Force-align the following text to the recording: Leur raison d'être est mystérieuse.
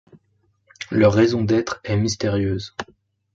Leur 0.89 1.13
raison 1.13 1.43
d'être 1.43 1.79
est 1.83 1.95
mystérieuse. 1.95 2.75